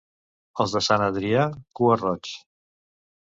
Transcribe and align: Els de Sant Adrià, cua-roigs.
Els 0.63 0.71
de 0.77 0.81
Sant 0.85 1.03
Adrià, 1.07 1.43
cua-roigs. 1.81 2.33